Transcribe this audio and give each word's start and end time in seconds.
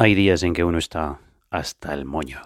Hay 0.00 0.14
días 0.14 0.44
en 0.44 0.52
que 0.52 0.62
uno 0.62 0.78
está 0.78 1.18
hasta 1.50 1.92
el 1.92 2.04
moño. 2.04 2.40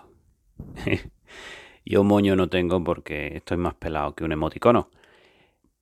Yo 1.84 2.02
moño 2.02 2.34
no 2.34 2.48
tengo 2.48 2.82
porque 2.82 3.36
estoy 3.36 3.58
más 3.58 3.74
pelado 3.74 4.14
que 4.14 4.24
un 4.24 4.32
emoticono. 4.32 4.88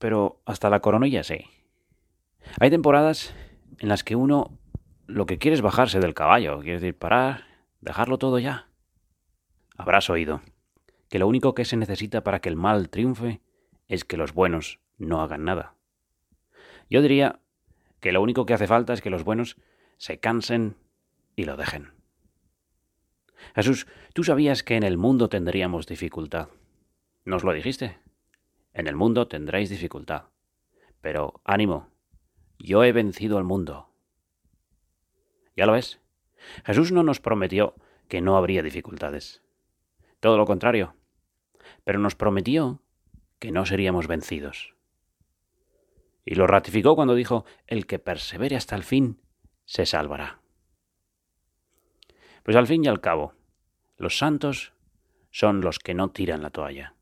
Pero 0.01 0.41
hasta 0.47 0.69
la 0.69 0.81
coronilla 0.81 1.23
sí. 1.23 1.45
Hay 2.59 2.71
temporadas 2.71 3.37
en 3.79 3.89
las 3.89 4.03
que 4.03 4.17
uno 4.17 4.59
lo 5.07 5.27
que 5.27 5.39
quiere 5.39 5.55
es 5.55 5.63
bajarse 5.63 6.01
del 6.01 6.13
caballo, 6.13 6.59
quiere 6.59 6.81
decir 6.81 6.99
parar, 6.99 7.45
dejarlo 7.81 8.19
todo 8.19 8.41
ya. 8.41 8.67
Habrás 9.77 10.11
oído 10.11 10.41
que 11.09 11.21
lo 11.21 11.29
único 11.29 11.55
que 11.55 11.65
se 11.65 11.77
necesita 11.77 12.25
para 12.25 12.41
que 12.41 12.49
el 12.49 12.57
mal 12.57 12.89
triunfe 12.91 13.43
es 13.87 14.05
que 14.05 14.17
los 14.17 14.35
buenos 14.35 14.81
no 14.99 15.23
hagan 15.23 15.45
nada. 15.45 15.77
Yo 16.91 17.01
diría 17.01 17.39
que 18.01 18.11
lo 18.11 18.21
único 18.23 18.45
que 18.45 18.55
hace 18.55 18.67
falta 18.67 18.93
es 18.93 19.01
que 19.01 19.11
los 19.11 19.23
buenos 19.23 19.57
se 19.99 20.19
cansen 20.19 20.75
y 21.41 21.45
lo 21.45 21.57
dejen. 21.57 21.93
Jesús, 23.55 23.87
tú 24.13 24.23
sabías 24.25 24.63
que 24.63 24.77
en 24.77 24.83
el 24.83 24.99
mundo 24.99 25.29
tendríamos 25.29 25.87
dificultad. 25.87 26.49
¿Nos 27.25 27.45
lo 27.45 27.53
dijiste? 27.53 27.99
En 28.75 28.87
el 28.87 28.95
mundo 28.95 29.27
tendréis 29.27 29.71
dificultad. 29.71 30.25
Pero 31.01 31.41
ánimo, 31.45 31.89
yo 32.59 32.85
he 32.85 32.93
vencido 32.93 33.39
al 33.39 33.45
mundo. 33.45 33.89
¿Ya 35.57 35.67
lo 35.67 35.73
ves? 35.73 36.01
Jesús 36.65 36.93
no 36.93 37.03
nos 37.03 37.21
prometió 37.21 37.75
que 38.09 38.21
no 38.21 38.37
habría 38.37 38.63
dificultades. 38.63 39.43
Todo 40.21 40.37
lo 40.37 40.45
contrario. 40.45 40.95
Pero 41.85 41.99
nos 41.99 42.15
prometió 42.15 42.83
que 43.39 43.51
no 43.51 43.65
seríamos 43.65 44.07
vencidos. 44.07 44.75
Y 46.25 46.35
lo 46.35 46.47
ratificó 46.47 46.95
cuando 46.95 47.15
dijo, 47.15 47.47
el 47.67 47.87
que 47.87 47.99
persevere 47.99 48.57
hasta 48.57 48.77
el 48.77 48.85
fin, 48.85 49.23
se 49.65 49.87
salvará. 49.87 50.40
Pues 52.43 52.57
al 52.57 52.67
fin 52.67 52.85
y 52.85 52.89
al 52.89 53.01
cabo, 53.01 53.35
los 53.97 54.19
santos 54.19 54.73
son 55.31 55.61
los 55.61 55.79
que 55.79 55.95
no 55.95 56.11
tiran 56.11 56.43
la 56.43 56.51
toalla. 56.51 56.95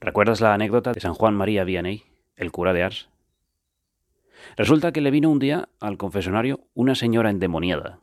¿Recuerdas 0.00 0.40
la 0.40 0.54
anécdota 0.54 0.92
de 0.92 1.00
San 1.00 1.14
Juan 1.14 1.34
María 1.34 1.64
Vianney, 1.64 2.04
el 2.36 2.52
cura 2.52 2.72
de 2.72 2.82
Ars? 2.82 3.10
Resulta 4.56 4.92
que 4.92 5.02
le 5.02 5.10
vino 5.10 5.28
un 5.28 5.38
día 5.38 5.68
al 5.80 5.98
confesonario 5.98 6.60
una 6.72 6.94
señora 6.94 7.30
endemoniada. 7.30 8.00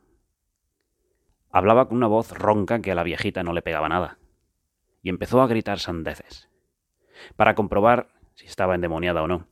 Hablaba 1.50 1.88
con 1.88 1.96
una 1.96 2.06
voz 2.06 2.30
ronca 2.32 2.80
que 2.80 2.92
a 2.92 2.94
la 2.94 3.02
viejita 3.02 3.42
no 3.42 3.52
le 3.52 3.62
pegaba 3.62 3.88
nada, 3.88 4.18
y 5.02 5.08
empezó 5.08 5.40
a 5.40 5.48
gritar 5.48 5.80
sandeces. 5.80 6.48
Para 7.34 7.54
comprobar 7.54 8.08
si 8.34 8.46
estaba 8.46 8.74
endemoniada 8.74 9.22
o 9.22 9.26
no, 9.26 9.48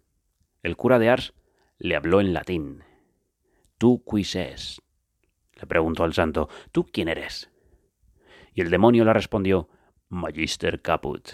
el 0.62 0.76
cura 0.76 0.98
de 0.98 1.10
Ars 1.10 1.34
le 1.78 1.96
habló 1.96 2.20
en 2.20 2.32
latín. 2.32 2.84
Tu 3.78 4.04
quis 4.04 4.80
le 5.56 5.66
preguntó 5.66 6.04
al 6.04 6.12
santo, 6.12 6.48
¿tú 6.70 6.84
quién 6.84 7.08
eres? 7.08 7.50
Y 8.54 8.60
el 8.60 8.70
demonio 8.70 9.04
le 9.04 9.12
respondió, 9.12 9.68
Magister 10.08 10.82
Caput, 10.82 11.28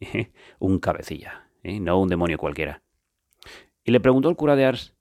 un 0.58 0.78
cabecilla, 0.78 1.50
¿eh? 1.62 1.80
no 1.80 2.00
un 2.00 2.08
demonio 2.08 2.38
cualquiera. 2.38 2.82
Y 3.82 3.90
le 3.90 4.00
preguntó 4.00 4.28
el 4.28 4.36
cura 4.36 4.56
de 4.56 4.66
Ars, 4.66 4.94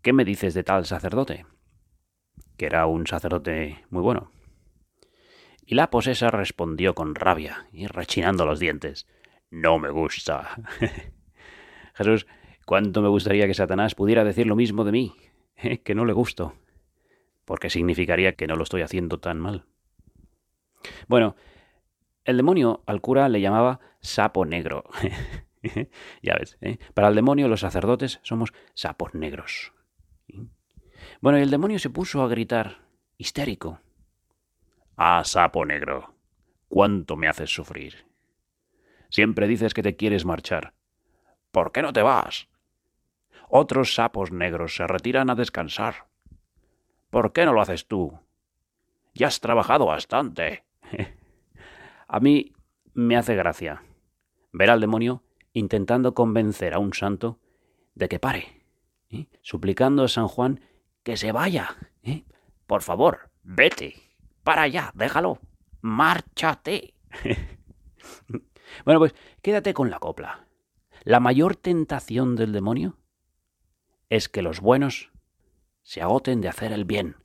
¿qué 0.00 0.12
me 0.12 0.24
dices 0.24 0.54
de 0.54 0.64
tal 0.64 0.86
sacerdote? 0.86 1.46
Que 2.56 2.66
era 2.66 2.86
un 2.86 3.06
sacerdote 3.06 3.84
muy 3.90 4.02
bueno. 4.02 4.30
Y 5.64 5.74
la 5.74 5.90
posesa 5.90 6.30
respondió 6.30 6.94
con 6.94 7.14
rabia 7.14 7.66
y 7.72 7.86
rechinando 7.86 8.44
los 8.44 8.58
dientes, 8.58 9.06
no 9.50 9.78
me 9.78 9.90
gusta. 9.90 10.56
Jesús, 11.94 12.26
cuánto 12.66 13.02
me 13.02 13.08
gustaría 13.08 13.46
que 13.46 13.54
Satanás 13.54 13.94
pudiera 13.94 14.24
decir 14.24 14.46
lo 14.46 14.56
mismo 14.56 14.84
de 14.84 14.92
mí, 14.92 15.14
que 15.84 15.94
no 15.94 16.04
le 16.04 16.12
gusto 16.12 16.54
porque 17.44 17.70
significaría 17.70 18.34
que 18.34 18.46
no 18.46 18.56
lo 18.56 18.62
estoy 18.62 18.82
haciendo 18.82 19.18
tan 19.18 19.40
mal. 19.40 19.64
Bueno, 21.08 21.36
el 22.24 22.36
demonio 22.36 22.82
al 22.86 23.00
cura 23.00 23.28
le 23.28 23.40
llamaba 23.40 23.80
sapo 24.00 24.44
negro. 24.44 24.84
ya 26.22 26.34
ves, 26.38 26.58
¿eh? 26.60 26.78
para 26.94 27.08
el 27.08 27.14
demonio 27.14 27.48
los 27.48 27.60
sacerdotes 27.60 28.20
somos 28.22 28.52
sapos 28.74 29.14
negros. 29.14 29.72
Bueno, 31.20 31.38
y 31.38 31.42
el 31.42 31.50
demonio 31.50 31.78
se 31.78 31.90
puso 31.90 32.22
a 32.22 32.28
gritar, 32.28 32.82
histérico. 33.16 33.80
Ah, 34.96 35.22
sapo 35.24 35.64
negro, 35.64 36.14
cuánto 36.68 37.16
me 37.16 37.28
haces 37.28 37.50
sufrir. 37.50 38.06
Siempre 39.08 39.46
dices 39.46 39.74
que 39.74 39.82
te 39.82 39.96
quieres 39.96 40.24
marchar. 40.24 40.74
¿Por 41.50 41.72
qué 41.72 41.82
no 41.82 41.92
te 41.92 42.02
vas? 42.02 42.48
Otros 43.48 43.94
sapos 43.94 44.32
negros 44.32 44.76
se 44.76 44.86
retiran 44.86 45.28
a 45.28 45.34
descansar. 45.34 46.06
¿Por 47.12 47.34
qué 47.34 47.44
no 47.44 47.52
lo 47.52 47.60
haces 47.60 47.86
tú? 47.86 48.18
Ya 49.12 49.26
has 49.26 49.40
trabajado 49.40 49.84
bastante. 49.84 50.64
a 52.08 52.20
mí 52.20 52.54
me 52.94 53.18
hace 53.18 53.36
gracia 53.36 53.82
ver 54.50 54.70
al 54.70 54.80
demonio 54.80 55.22
intentando 55.52 56.14
convencer 56.14 56.72
a 56.72 56.78
un 56.78 56.94
santo 56.94 57.38
de 57.94 58.08
que 58.08 58.18
pare, 58.18 58.64
¿eh? 59.10 59.26
suplicando 59.42 60.04
a 60.04 60.08
San 60.08 60.26
Juan 60.26 60.62
que 61.02 61.18
se 61.18 61.32
vaya. 61.32 61.76
¿eh? 62.02 62.24
Por 62.66 62.80
favor, 62.80 63.30
vete, 63.42 63.94
para 64.42 64.62
allá, 64.62 64.90
déjalo, 64.94 65.38
márchate. 65.82 66.94
bueno, 68.86 69.00
pues 69.00 69.14
quédate 69.42 69.74
con 69.74 69.90
la 69.90 69.98
copla. 69.98 70.46
La 71.04 71.20
mayor 71.20 71.56
tentación 71.56 72.36
del 72.36 72.52
demonio 72.52 72.96
es 74.08 74.30
que 74.30 74.40
los 74.40 74.60
buenos 74.60 75.11
se 75.82 76.02
agoten 76.02 76.40
de 76.40 76.48
hacer 76.48 76.72
el 76.72 76.84
bien, 76.84 77.16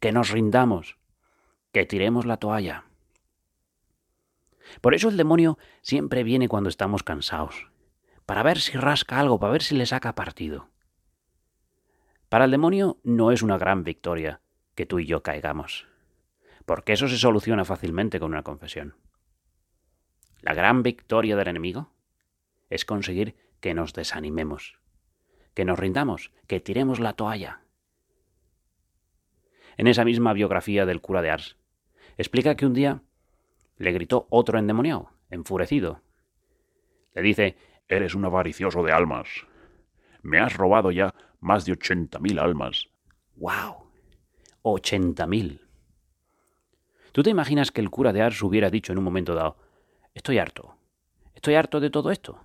que 0.00 0.12
nos 0.12 0.30
rindamos, 0.30 0.98
que 1.72 1.86
tiremos 1.86 2.26
la 2.26 2.38
toalla. 2.38 2.84
Por 4.80 4.94
eso 4.94 5.08
el 5.08 5.16
demonio 5.16 5.58
siempre 5.82 6.22
viene 6.22 6.48
cuando 6.48 6.68
estamos 6.68 7.02
cansados, 7.02 7.70
para 8.26 8.42
ver 8.42 8.60
si 8.60 8.72
rasca 8.76 9.18
algo, 9.18 9.40
para 9.40 9.52
ver 9.52 9.62
si 9.62 9.74
le 9.74 9.86
saca 9.86 10.14
partido. 10.14 10.68
Para 12.28 12.44
el 12.44 12.50
demonio 12.50 12.98
no 13.02 13.32
es 13.32 13.42
una 13.42 13.56
gran 13.56 13.84
victoria 13.84 14.42
que 14.74 14.86
tú 14.86 14.98
y 14.98 15.06
yo 15.06 15.22
caigamos, 15.22 15.88
porque 16.66 16.92
eso 16.92 17.08
se 17.08 17.16
soluciona 17.16 17.64
fácilmente 17.64 18.20
con 18.20 18.32
una 18.32 18.42
confesión. 18.42 18.96
La 20.42 20.54
gran 20.54 20.82
victoria 20.82 21.36
del 21.36 21.48
enemigo 21.48 21.90
es 22.70 22.84
conseguir 22.84 23.34
que 23.60 23.74
nos 23.74 23.92
desanimemos, 23.94 24.78
que 25.58 25.64
nos 25.64 25.76
rindamos, 25.76 26.30
que 26.46 26.60
tiremos 26.60 27.00
la 27.00 27.14
toalla. 27.14 27.62
En 29.76 29.88
esa 29.88 30.04
misma 30.04 30.32
biografía 30.32 30.86
del 30.86 31.00
cura 31.00 31.20
de 31.20 31.30
Ars, 31.30 31.56
explica 32.16 32.54
que 32.54 32.64
un 32.64 32.74
día 32.74 33.02
le 33.76 33.90
gritó 33.90 34.28
otro 34.30 34.60
endemoniado, 34.60 35.10
enfurecido. 35.30 36.00
Le 37.12 37.22
dice, 37.22 37.56
Eres 37.88 38.14
un 38.14 38.24
avaricioso 38.24 38.84
de 38.84 38.92
almas. 38.92 39.26
Me 40.22 40.38
has 40.38 40.56
robado 40.56 40.92
ya 40.92 41.12
más 41.40 41.64
de 41.64 41.72
ochenta 41.72 42.20
mil 42.20 42.38
almas. 42.38 42.86
¡Wow! 43.34 43.90
¡Ochenta 44.62 45.26
mil! 45.26 45.66
¿Tú 47.10 47.24
te 47.24 47.30
imaginas 47.30 47.72
que 47.72 47.80
el 47.80 47.90
cura 47.90 48.12
de 48.12 48.22
Ars 48.22 48.40
hubiera 48.44 48.70
dicho 48.70 48.92
en 48.92 48.98
un 48.98 49.04
momento 49.04 49.34
dado, 49.34 49.56
estoy 50.14 50.38
harto, 50.38 50.76
estoy 51.34 51.56
harto 51.56 51.80
de 51.80 51.90
todo 51.90 52.12
esto, 52.12 52.44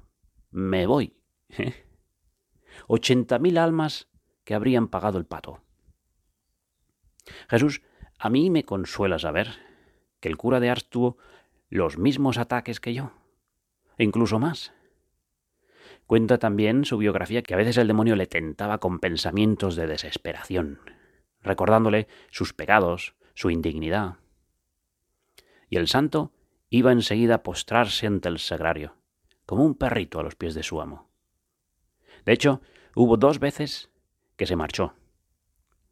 me 0.50 0.88
voy? 0.88 1.16
80.000 2.88 3.57
almas 3.57 4.09
que 4.44 4.56
habrían 4.56 4.88
pagado 4.88 5.17
el 5.17 5.25
pato. 5.25 5.61
Jesús, 7.50 7.81
a 8.19 8.29
mí 8.29 8.50
me 8.50 8.63
consuela 8.63 9.19
saber 9.19 9.50
que 10.19 10.29
el 10.29 10.38
cura 10.38 10.59
de 10.59 10.69
Ars 10.69 10.89
tuvo 10.89 11.17
los 11.69 11.97
mismos 11.97 12.38
ataques 12.38 12.79
que 12.79 12.94
yo, 12.94 13.12
e 13.97 14.03
incluso 14.03 14.39
más. 14.39 14.73
Cuenta 16.06 16.38
también 16.38 16.85
su 16.85 16.97
biografía 16.97 17.41
que 17.41 17.53
a 17.53 17.57
veces 17.57 17.78
el 17.78 17.88
demonio 17.88 18.16
le 18.16 18.28
tentaba 18.28 18.78
con 18.79 19.00
pensamientos 19.00 19.75
de 19.75 19.88
desesperación, 19.88 20.79
recordándole 21.41 22.07
sus 22.30 22.53
pecados, 22.53 23.15
su 23.33 23.50
indignidad. 23.50 24.18
Y 25.69 25.77
el 25.77 25.88
santo 25.88 26.31
iba 26.69 26.92
enseguida 26.92 27.36
a 27.36 27.44
postrarse 27.44 28.07
ante 28.07 28.30
el 28.30 28.39
sagrario, 28.39 28.98
como 29.45 29.65
un 29.65 29.75
perrito 29.75 30.19
a 30.19 30.24
los 30.24 30.36
pies 30.36 30.53
de 30.56 30.63
su 30.63 30.81
amo. 30.81 31.12
De 32.25 32.34
hecho, 32.34 32.62
hubo 32.96 33.18
dos 33.18 33.40
veces 33.40 33.90
que 34.36 34.46
se 34.46 34.56
marchó. 34.56 34.94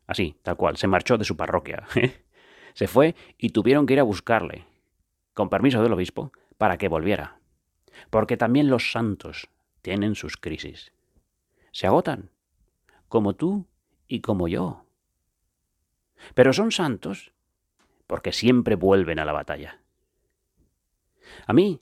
Así, 0.07 0.37
tal 0.43 0.57
cual, 0.57 0.77
se 0.77 0.87
marchó 0.87 1.17
de 1.17 1.25
su 1.25 1.35
parroquia. 1.35 1.85
se 2.73 2.87
fue 2.87 3.15
y 3.37 3.49
tuvieron 3.49 3.85
que 3.85 3.93
ir 3.93 3.99
a 3.99 4.03
buscarle, 4.03 4.65
con 5.33 5.49
permiso 5.49 5.81
del 5.83 5.93
obispo, 5.93 6.31
para 6.57 6.77
que 6.77 6.87
volviera. 6.87 7.39
Porque 8.09 8.37
también 8.37 8.69
los 8.69 8.91
santos 8.91 9.49
tienen 9.81 10.15
sus 10.15 10.37
crisis. 10.37 10.93
Se 11.71 11.87
agotan, 11.87 12.31
como 13.07 13.35
tú 13.35 13.67
y 14.07 14.21
como 14.21 14.47
yo. 14.47 14.85
Pero 16.33 16.53
son 16.53 16.71
santos 16.71 17.33
porque 18.07 18.33
siempre 18.33 18.75
vuelven 18.75 19.19
a 19.19 19.25
la 19.25 19.31
batalla. 19.31 19.81
A 21.47 21.53
mí, 21.53 21.81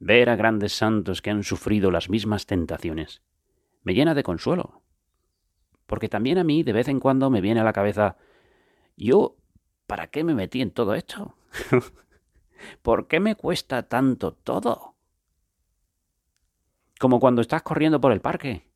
ver 0.00 0.28
a 0.28 0.36
grandes 0.36 0.72
santos 0.72 1.22
que 1.22 1.30
han 1.30 1.44
sufrido 1.44 1.90
las 1.90 2.10
mismas 2.10 2.46
tentaciones 2.46 3.22
me 3.86 3.94
llena 3.94 4.14
de 4.14 4.24
consuelo. 4.24 4.82
porque 5.86 6.08
también 6.08 6.38
a 6.38 6.44
mí 6.44 6.64
de 6.64 6.72
vez 6.72 6.88
en 6.88 6.98
cuando 6.98 7.30
me 7.30 7.40
viene 7.40 7.60
a 7.60 7.64
la 7.64 7.72
cabeza, 7.72 8.16
yo, 8.96 9.36
¿para 9.86 10.08
qué 10.08 10.24
me 10.24 10.34
metí 10.34 10.60
en 10.60 10.72
todo 10.72 10.96
esto? 10.96 11.36
¿Por 12.82 13.06
qué 13.06 13.20
me 13.20 13.36
cuesta 13.36 13.84
tanto 13.84 14.32
todo? 14.32 14.96
Como 16.98 17.20
cuando 17.20 17.40
estás 17.40 17.62
corriendo 17.62 18.00
por 18.00 18.10
el 18.10 18.20
parque 18.20 18.68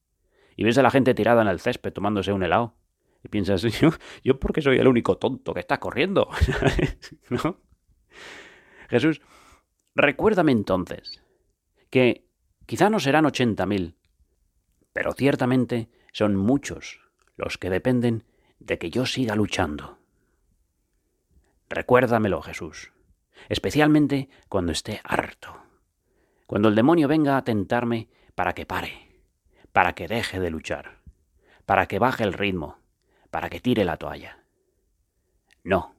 y 0.54 0.62
ves 0.62 0.78
a 0.78 0.82
la 0.82 0.92
gente 0.92 1.12
tirada 1.12 1.42
en 1.42 1.48
el 1.48 1.58
césped 1.58 1.92
tomándose 1.92 2.32
un 2.32 2.44
helado 2.44 2.76
y 3.24 3.28
piensas, 3.28 3.62
yo, 3.80 3.90
yo 4.22 4.38
porque 4.38 4.62
soy 4.62 4.78
el 4.78 4.86
único 4.86 5.18
tonto 5.18 5.52
que 5.52 5.60
está 5.60 5.80
corriendo. 5.80 6.30
¿No? 7.30 7.58
Jesús, 8.88 9.20
recuérdame 9.96 10.52
entonces 10.52 11.24
que 11.90 12.28
quizá 12.66 12.88
no 12.90 13.00
serán 13.00 13.26
ochenta 13.26 13.66
mil, 13.66 13.96
pero 14.92 15.12
ciertamente 15.12 15.88
son 16.12 16.36
muchos 16.36 17.00
los 17.36 17.58
que 17.58 17.70
dependen 17.70 18.24
de 18.58 18.78
que 18.78 18.90
yo 18.90 19.06
siga 19.06 19.34
luchando. 19.34 19.98
Recuérdamelo, 21.68 22.42
Jesús, 22.42 22.92
especialmente 23.48 24.28
cuando 24.48 24.72
esté 24.72 25.00
harto, 25.04 25.56
cuando 26.46 26.68
el 26.68 26.74
demonio 26.74 27.08
venga 27.08 27.36
a 27.36 27.44
tentarme 27.44 28.08
para 28.34 28.54
que 28.54 28.66
pare, 28.66 29.22
para 29.72 29.94
que 29.94 30.08
deje 30.08 30.40
de 30.40 30.50
luchar, 30.50 31.00
para 31.64 31.86
que 31.86 31.98
baje 31.98 32.24
el 32.24 32.32
ritmo, 32.32 32.78
para 33.30 33.48
que 33.48 33.60
tire 33.60 33.84
la 33.84 33.96
toalla. 33.96 34.44
No, 35.62 35.94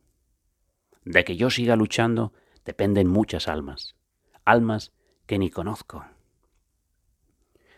de 1.05 1.23
que 1.23 1.35
yo 1.37 1.49
siga 1.49 1.75
luchando 1.75 2.33
dependen 2.65 3.07
muchas 3.07 3.47
almas, 3.47 3.95
almas 4.45 4.91
que 5.25 5.39
ni 5.39 5.49
conozco. 5.49 6.05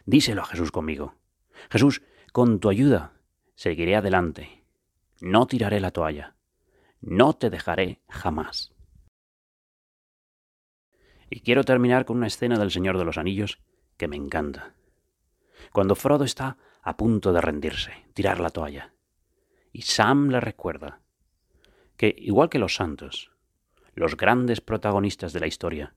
Díselo 0.06 0.42
a 0.42 0.46
Jesús 0.46 0.72
conmigo. 0.72 1.16
Jesús, 1.70 2.02
con 2.32 2.60
tu 2.60 2.70
ayuda 2.70 3.14
seguiré 3.56 3.96
adelante. 3.96 4.66
No 5.22 5.48
tiraré 5.48 5.80
la 5.80 5.92
toalla. 5.92 6.36
No 7.00 7.34
te 7.34 7.50
dejaré 7.50 8.02
jamás. 8.10 8.74
Y 11.30 11.42
quiero 11.42 11.64
terminar 11.64 12.06
con 12.06 12.18
una 12.18 12.28
escena 12.28 12.58
del 12.58 12.72
Señor 12.72 12.98
de 12.98 13.06
los 13.06 13.18
Anillos 13.18 13.60
que 13.98 14.08
me 14.08 14.16
encanta. 14.16 14.76
Cuando 15.72 15.96
Frodo 15.96 16.26
está 16.26 16.58
a 16.82 16.98
punto 16.98 17.32
de 17.34 17.42
rendirse, 17.42 18.06
tirar 18.14 18.40
la 18.40 18.50
toalla, 18.50 18.94
y 19.72 19.84
Sam 19.84 20.30
le 20.30 20.40
recuerda 20.40 21.02
que, 21.98 22.14
igual 22.18 22.50
que 22.50 22.60
los 22.60 22.76
santos, 22.76 23.32
los 23.96 24.18
grandes 24.18 24.62
protagonistas 24.62 25.34
de 25.34 25.40
la 25.40 25.48
historia, 25.48 25.96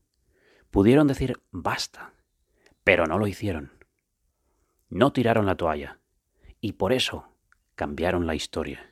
pudieron 0.70 1.06
decir 1.06 1.42
basta, 1.50 2.14
pero 2.84 3.06
no 3.06 3.18
lo 3.18 3.26
hicieron. 3.26 3.75
No 4.88 5.12
tiraron 5.12 5.46
la 5.46 5.56
toalla, 5.56 5.98
y 6.60 6.72
por 6.72 6.92
eso 6.92 7.28
cambiaron 7.74 8.26
la 8.26 8.34
historia. 8.34 8.90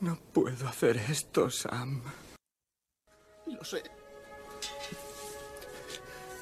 No 0.00 0.16
puedo 0.32 0.68
hacer 0.68 0.96
esto, 0.96 1.50
Sam. 1.50 2.02
Lo 3.46 3.64
sé. 3.64 3.82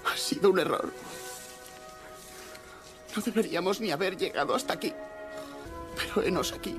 Ha 0.05 0.17
sido 0.17 0.51
un 0.51 0.59
error. 0.59 0.93
No 3.15 3.23
deberíamos 3.23 3.81
ni 3.81 3.91
haber 3.91 4.17
llegado 4.17 4.55
hasta 4.55 4.75
aquí. 4.75 4.93
Pero 5.97 6.27
henos 6.27 6.53
aquí. 6.53 6.77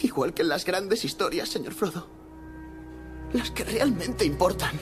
Igual 0.00 0.34
que 0.34 0.42
en 0.42 0.48
las 0.48 0.64
grandes 0.64 1.04
historias, 1.04 1.48
señor 1.48 1.74
Frodo. 1.74 2.08
Las 3.32 3.50
que 3.50 3.64
realmente 3.64 4.24
importan. 4.24 4.76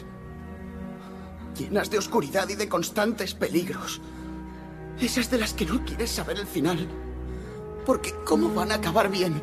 Llenas 1.59 1.91
de 1.91 1.99
oscuridad 1.99 2.49
y 2.49 2.55
de 2.55 2.69
constantes 2.69 3.35
peligros. 3.35 4.01
Esas 5.01 5.29
de 5.29 5.39
las 5.39 5.55
que 5.55 5.67
no 5.67 5.85
quieres 5.85 6.11
saber 6.11 6.39
el 6.39 6.47
final. 6.47 6.87
Porque 7.85 8.15
¿cómo 8.25 8.55
van 8.55 8.71
a 8.71 8.77
acabar 8.77 9.11
bien? 9.11 9.43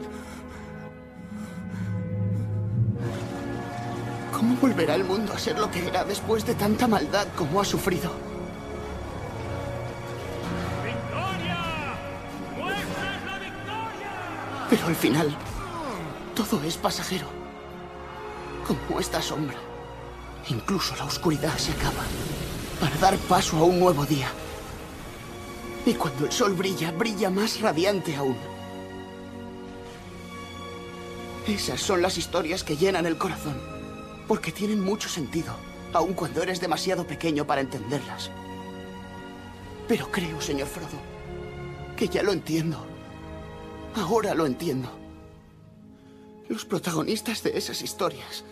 ¿Cómo 4.32 4.56
volverá 4.56 4.96
el 4.96 5.04
mundo 5.04 5.34
a 5.34 5.40
ser 5.40 5.60
lo 5.60 5.70
que 5.70 5.86
era 5.86 6.06
después 6.06 6.46
de 6.46 6.56
tanta 6.56 6.88
maldad 6.88 7.28
como 7.36 7.60
ha 7.60 7.66
sufrido? 7.66 8.12
¡Victoria! 10.86 11.58
¡Muestra 12.58 13.26
la 13.26 13.40
victoria! 13.40 14.68
Pero 14.70 14.88
al 14.88 14.96
final, 14.96 15.38
todo 16.34 16.64
es 16.64 16.78
pasajero. 16.78 17.28
Como 18.66 19.02
esta 19.02 19.22
sombra. 19.22 19.75
Incluso 20.50 20.96
la 20.96 21.06
oscuridad 21.06 21.58
se 21.58 21.72
acaba 21.72 22.04
para 22.80 22.96
dar 22.98 23.18
paso 23.18 23.58
a 23.58 23.64
un 23.64 23.80
nuevo 23.80 24.06
día. 24.06 24.30
Y 25.86 25.94
cuando 25.94 26.26
el 26.26 26.32
sol 26.32 26.54
brilla, 26.54 26.92
brilla 26.92 27.30
más 27.30 27.62
radiante 27.62 28.16
aún. 28.16 28.38
Esas 31.48 31.80
son 31.80 32.02
las 32.02 32.18
historias 32.18 32.64
que 32.64 32.78
llenan 32.78 33.06
el 33.06 33.18
corazón, 33.18 33.60
porque 34.28 34.52
tienen 34.52 34.84
mucho 34.84 35.10
sentido, 35.10 35.54
aun 35.94 36.14
cuando 36.14 36.42
eres 36.42 36.60
demasiado 36.60 37.06
pequeño 37.06 37.46
para 37.46 37.62
entenderlas. 37.62 38.32
Pero 39.88 40.12
creo, 40.12 40.42
señor 40.42 40.68
Frodo, 40.68 41.00
que 41.96 42.08
ya 42.08 42.24
lo 42.24 42.34
entiendo. 42.34 42.84
Ahora 43.96 44.34
lo 44.34 44.46
entiendo. 44.46 44.90
Los 46.50 46.66
protagonistas 46.66 47.44
de 47.44 47.58
esas 47.58 47.82
historias 47.82 48.44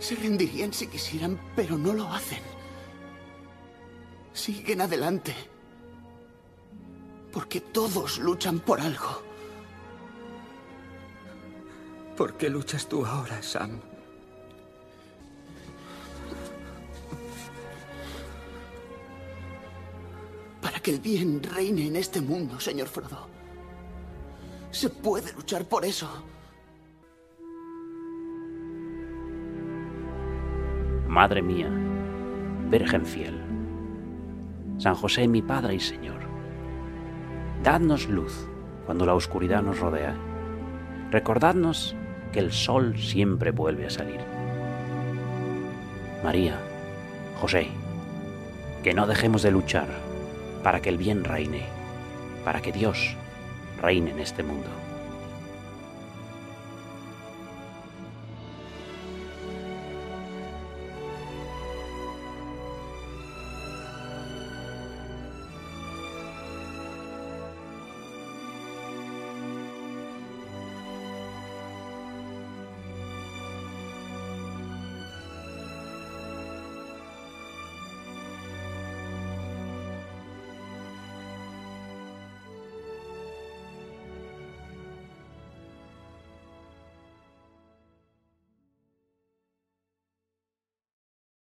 se 0.00 0.16
rendirían 0.16 0.72
si 0.72 0.86
quisieran, 0.86 1.38
pero 1.54 1.76
no 1.78 1.92
lo 1.92 2.08
hacen. 2.10 2.40
Siguen 4.32 4.80
adelante. 4.80 5.34
Porque 7.30 7.60
todos 7.60 8.18
luchan 8.18 8.58
por 8.60 8.80
algo. 8.80 9.22
¿Por 12.16 12.36
qué 12.36 12.48
luchas 12.48 12.88
tú 12.88 13.04
ahora, 13.04 13.42
Sam? 13.42 13.80
Para 20.60 20.80
que 20.80 20.90
el 20.92 21.00
bien 21.00 21.42
reine 21.42 21.86
en 21.86 21.96
este 21.96 22.20
mundo, 22.20 22.58
señor 22.58 22.88
Frodo. 22.88 23.28
Se 24.70 24.88
puede 24.88 25.32
luchar 25.34 25.66
por 25.66 25.84
eso. 25.84 26.08
Madre 31.10 31.42
mía, 31.42 31.68
Virgen 32.70 33.04
fiel, 33.04 33.34
San 34.78 34.94
José 34.94 35.26
mi 35.26 35.42
Padre 35.42 35.74
y 35.74 35.80
Señor, 35.80 36.20
dadnos 37.64 38.08
luz 38.08 38.48
cuando 38.86 39.04
la 39.04 39.14
oscuridad 39.14 39.60
nos 39.60 39.80
rodea. 39.80 40.14
Recordadnos 41.10 41.96
que 42.30 42.38
el 42.38 42.52
sol 42.52 42.96
siempre 42.96 43.50
vuelve 43.50 43.86
a 43.86 43.90
salir. 43.90 44.20
María, 46.22 46.60
José, 47.40 47.66
que 48.84 48.94
no 48.94 49.08
dejemos 49.08 49.42
de 49.42 49.50
luchar 49.50 49.88
para 50.62 50.80
que 50.80 50.90
el 50.90 50.96
bien 50.96 51.24
reine, 51.24 51.64
para 52.44 52.62
que 52.62 52.70
Dios 52.70 53.16
reine 53.82 54.12
en 54.12 54.20
este 54.20 54.44
mundo. 54.44 54.68